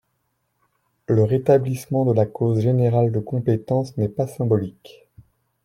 [1.05, 5.07] Le rétablissement de la clause générale de compétence n’est pas symbolique.